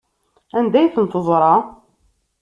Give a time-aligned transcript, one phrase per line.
[0.57, 1.53] Anda ay tent-teẓra?